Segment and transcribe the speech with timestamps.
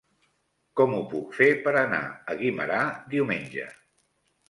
[0.81, 2.01] Com ho puc fer per anar
[2.35, 2.83] a Guimerà
[3.15, 3.73] diumenge?